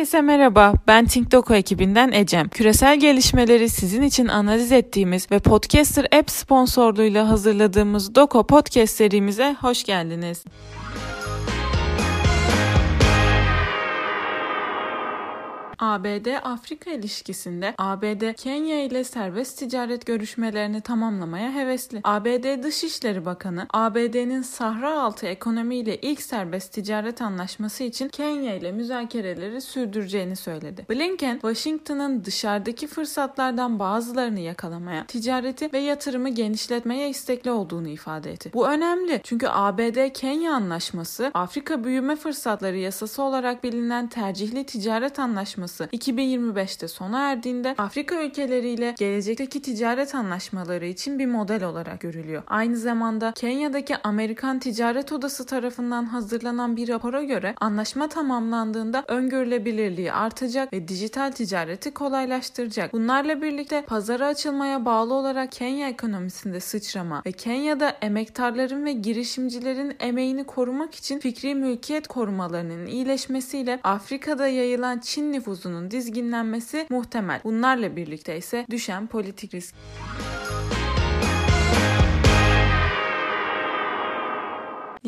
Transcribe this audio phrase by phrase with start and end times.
[0.00, 2.48] Herkese merhaba, ben TinkDoku ekibinden Ecem.
[2.48, 9.84] Küresel gelişmeleri sizin için analiz ettiğimiz ve Podcaster App sponsorluğuyla hazırladığımız Doko Podcast serimize hoş
[9.84, 10.44] geldiniz.
[15.80, 22.00] ABD-Afrika ilişkisinde ABD Kenya ile serbest ticaret görüşmelerini tamamlamaya hevesli.
[22.04, 29.60] ABD Dışişleri Bakanı ABD'nin Sahra altı ekonomiyle ilk serbest ticaret anlaşması için Kenya ile müzakereleri
[29.60, 30.86] sürdüreceğini söyledi.
[30.90, 38.50] Blinken, Washington'ın dışarıdaki fırsatlardan bazılarını yakalamaya, ticareti ve yatırımı genişletmeye istekli olduğunu ifade etti.
[38.54, 45.84] Bu önemli çünkü ABD-Kenya anlaşması Afrika büyüme fırsatları yasası olarak bilinen tercihli ticaret anlaşması Anlaşması
[45.84, 52.42] 2025'te sona erdiğinde Afrika ülkeleriyle gelecekteki ticaret anlaşmaları için bir model olarak görülüyor.
[52.46, 60.72] Aynı zamanda Kenya'daki Amerikan Ticaret Odası tarafından hazırlanan bir rapora göre anlaşma tamamlandığında öngörülebilirliği artacak
[60.72, 62.92] ve dijital ticareti kolaylaştıracak.
[62.92, 70.44] Bunlarla birlikte pazara açılmaya bağlı olarak Kenya ekonomisinde sıçrama ve Kenya'da emektarların ve girişimcilerin emeğini
[70.44, 77.40] korumak için fikri mülkiyet korumalarının iyileşmesiyle Afrika'da yayılan Çin nüfusu havuzunun dizginlenmesi muhtemel.
[77.44, 79.74] Bunlarla birlikte ise düşen politik risk.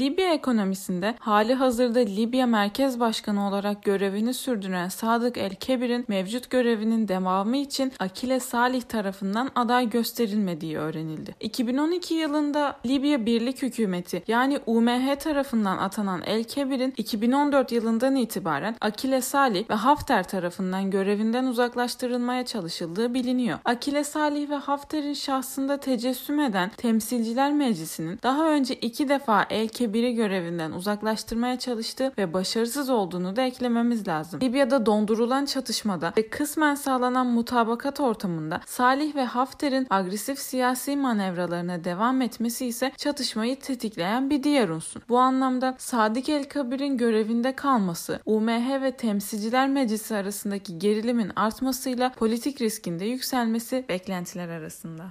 [0.00, 7.56] Libya ekonomisinde hali hazırda Libya Merkez Başkanı olarak görevini sürdüren Sadık El-Kebir'in mevcut görevinin devamı
[7.56, 11.34] için Akile Salih tarafından aday gösterilmediği öğrenildi.
[11.40, 19.70] 2012 yılında Libya Birlik Hükümeti yani UMH tarafından atanan El-Kebir'in 2014 yılından itibaren Akile Salih
[19.70, 23.58] ve Hafter tarafından görevinden uzaklaştırılmaya çalışıldığı biliniyor.
[23.64, 29.46] Akile Salih ve Hafter'in şahsında tecessüm eden Temsilciler Meclisi'nin daha önce iki defa
[29.88, 34.40] El Kebir'i görevinden uzaklaştırmaya çalıştı ve başarısız olduğunu da eklememiz lazım.
[34.40, 42.22] Libya'da dondurulan çatışmada ve kısmen sağlanan mutabakat ortamında Salih ve Hafter'in agresif siyasi manevralarına devam
[42.22, 45.00] etmesi ise çatışmayı tetikleyen bir diğer unsur.
[45.08, 53.04] Bu anlamda Sadık El-Kabir'in görevinde kalması, UMH ve Temsilciler Meclisi arasındaki gerilimin artmasıyla politik riskinde
[53.04, 55.04] yükselmesi beklentiler arasında.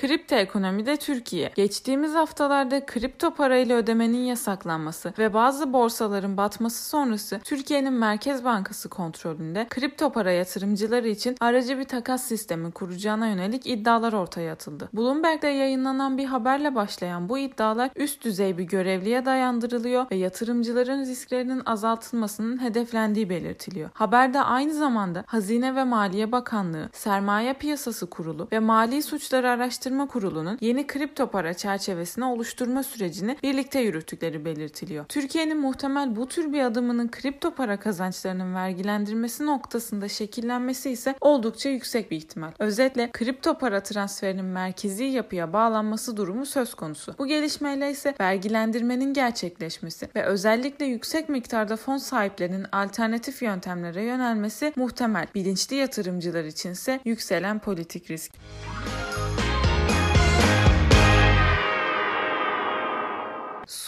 [0.00, 1.52] Kripto ekonomide Türkiye.
[1.54, 9.66] Geçtiğimiz haftalarda kripto parayla ödemenin yasaklanması ve bazı borsaların batması sonrası Türkiye'nin Merkez Bankası kontrolünde
[9.70, 14.88] kripto para yatırımcıları için aracı bir takas sistemi kuracağına yönelik iddialar ortaya atıldı.
[14.94, 21.62] Bloomberg'de yayınlanan bir haberle başlayan bu iddialar üst düzey bir görevliye dayandırılıyor ve yatırımcıların risklerinin
[21.66, 23.90] azaltılmasının hedeflendiği belirtiliyor.
[23.94, 30.08] Haberde aynı zamanda Hazine ve Maliye Bakanlığı, Sermaye Piyasası Kurulu ve Mali Suçları Araştırma Araştırma
[30.08, 35.04] Kurulu'nun yeni kripto para çerçevesini oluşturma sürecini birlikte yürüttükleri belirtiliyor.
[35.08, 42.10] Türkiye'nin muhtemel bu tür bir adımının kripto para kazançlarının vergilendirmesi noktasında şekillenmesi ise oldukça yüksek
[42.10, 42.52] bir ihtimal.
[42.58, 47.14] Özetle kripto para transferinin merkezi yapıya bağlanması durumu söz konusu.
[47.18, 55.26] Bu gelişmeyle ise vergilendirmenin gerçekleşmesi ve özellikle yüksek miktarda fon sahiplerinin alternatif yöntemlere yönelmesi muhtemel.
[55.34, 58.32] Bilinçli yatırımcılar içinse yükselen politik risk.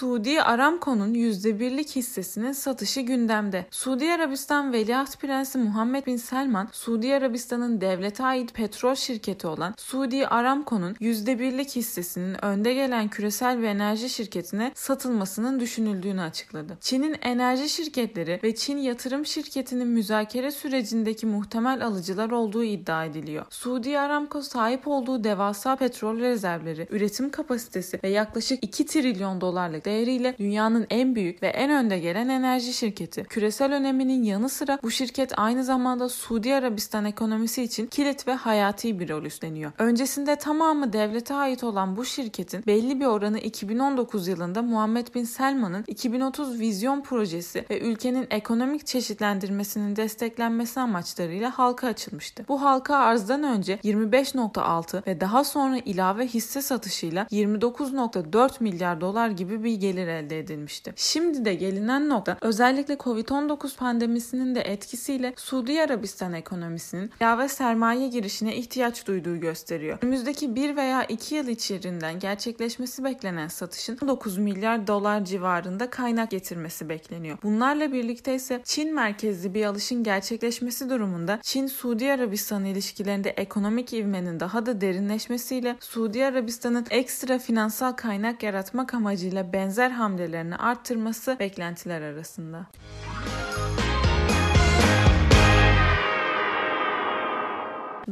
[0.02, 3.66] Suudi Aramco'nun %1'lik hissesinin satışı gündemde.
[3.70, 10.26] Suudi Arabistan Veliaht Prensi Muhammed Bin Selman, Suudi Arabistan'ın devlete ait petrol şirketi olan Suudi
[10.26, 16.78] Aramco'nun %1'lik hissesinin önde gelen küresel ve enerji şirketine satılmasının düşünüldüğünü açıkladı.
[16.80, 23.44] Çin'in enerji şirketleri ve Çin yatırım şirketinin müzakere sürecindeki muhtemel alıcılar olduğu iddia ediliyor.
[23.50, 30.34] Suudi Aramco sahip olduğu devasa petrol rezervleri, üretim kapasitesi ve yaklaşık 2 trilyon dolarlık değeriyle
[30.38, 33.24] dünyanın en büyük ve en önde gelen enerji şirketi.
[33.24, 39.00] Küresel öneminin yanı sıra bu şirket aynı zamanda Suudi Arabistan ekonomisi için kilit ve hayati
[39.00, 39.72] bir rol üstleniyor.
[39.78, 45.84] Öncesinde tamamı devlete ait olan bu şirketin belli bir oranı 2019 yılında Muhammed Bin Selman'ın
[45.86, 52.44] 2030 vizyon projesi ve ülkenin ekonomik çeşitlendirmesinin desteklenmesi amaçlarıyla halka açılmıştı.
[52.48, 59.64] Bu halka arzdan önce 25.6 ve daha sonra ilave hisse satışıyla 29.4 milyar dolar gibi
[59.64, 60.92] bir gelir elde edilmişti.
[60.96, 68.56] Şimdi de gelinen nokta özellikle Covid-19 pandemisinin de etkisiyle Suudi Arabistan ekonomisinin ilave sermaye girişine
[68.56, 69.98] ihtiyaç duyduğu gösteriyor.
[70.02, 76.88] Önümüzdeki bir veya iki yıl içerinden gerçekleşmesi beklenen satışın 9 milyar dolar civarında kaynak getirmesi
[76.88, 77.38] bekleniyor.
[77.42, 84.66] Bunlarla birlikte ise Çin merkezli bir alışın gerçekleşmesi durumunda Çin-Suudi Arabistan ilişkilerinde ekonomik ivmenin daha
[84.66, 92.66] da derinleşmesiyle Suudi Arabistan'ın ekstra finansal kaynak yaratmak amacıyla benzer hamlelerini arttırması beklentiler arasında.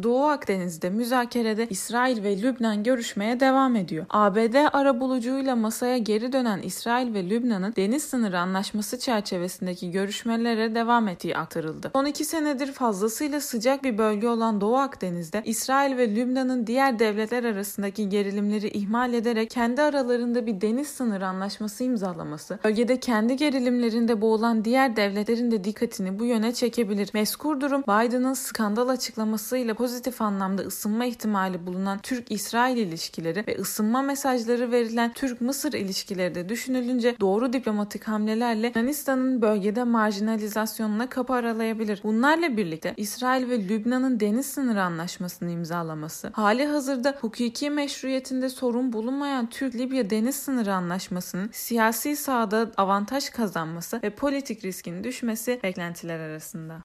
[0.02, 4.06] Doğu Akdeniz'de müzakerede İsrail ve Lübnan görüşmeye devam ediyor.
[4.10, 11.36] ABD arabulucuyla masaya geri dönen İsrail ve Lübnan'ın deniz sınırı anlaşması çerçevesindeki görüşmelere devam ettiği
[11.36, 11.90] aktarıldı.
[11.94, 17.44] Son iki senedir fazlasıyla sıcak bir bölge olan Doğu Akdeniz'de İsrail ve Lübnan'ın diğer devletler
[17.44, 24.64] arasındaki gerilimleri ihmal ederek kendi aralarında bir deniz sınırı anlaşması imzalaması, bölgede kendi gerilimlerinde boğulan
[24.64, 27.10] diğer devletlerin de dikkatini bu yöne çekebilir.
[27.14, 34.72] Meskur durum Biden'ın skandal açıklamasıyla pozitif anlamda ısınma ihtimali bulunan Türk-İsrail ilişkileri ve ısınma mesajları
[34.72, 42.00] verilen Türk-Mısır ilişkileri de düşünülünce doğru diplomatik hamlelerle Yunanistan'ın bölgede marjinalizasyonuna kapı aralayabilir.
[42.04, 49.50] Bunlarla birlikte İsrail ve Lübnan'ın deniz sınırı anlaşmasını imzalaması, hali hazırda hukuki meşruiyetinde sorun bulunmayan
[49.50, 56.82] Türk-Libya deniz sınırı anlaşmasının siyasi sahada avantaj kazanması ve politik riskin düşmesi beklentiler arasında.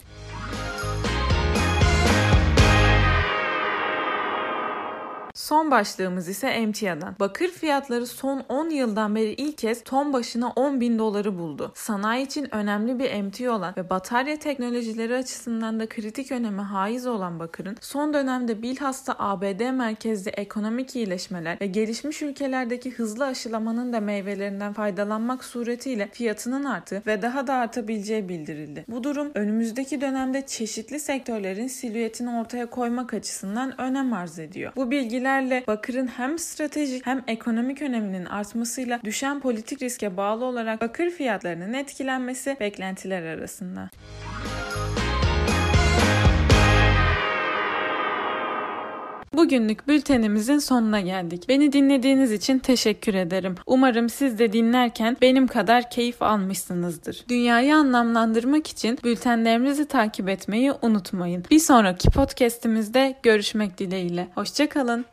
[5.45, 7.15] Son başlığımız ise emtiadan.
[7.19, 11.71] Bakır fiyatları son 10 yıldan beri ilk kez ton başına 10 bin doları buldu.
[11.75, 17.39] Sanayi için önemli bir emtia olan ve batarya teknolojileri açısından da kritik öneme haiz olan
[17.39, 24.73] bakırın son dönemde bilhassa ABD merkezli ekonomik iyileşmeler ve gelişmiş ülkelerdeki hızlı aşılamanın da meyvelerinden
[24.73, 28.85] faydalanmak suretiyle fiyatının arttığı ve daha da artabileceği bildirildi.
[28.87, 34.71] Bu durum önümüzdeki dönemde çeşitli sektörlerin silüetini ortaya koymak açısından önem arz ediyor.
[34.75, 40.81] Bu bilgiler gelişmelerle bakırın hem stratejik hem ekonomik öneminin artmasıyla düşen politik riske bağlı olarak
[40.81, 43.89] bakır fiyatlarının etkilenmesi beklentiler arasında.
[49.33, 51.45] Bugünlük bültenimizin sonuna geldik.
[51.49, 53.55] Beni dinlediğiniz için teşekkür ederim.
[53.65, 57.25] Umarım siz de dinlerken benim kadar keyif almışsınızdır.
[57.29, 61.45] Dünyayı anlamlandırmak için bültenlerimizi takip etmeyi unutmayın.
[61.51, 64.27] Bir sonraki podcast'imizde görüşmek dileğiyle.
[64.35, 65.05] Hoşçakalın.